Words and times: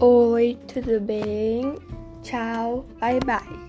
Oi, 0.00 0.56
tudo 0.72 1.00
bem? 1.00 1.74
Tchau, 2.22 2.86
bye 3.00 3.18
bye. 3.18 3.67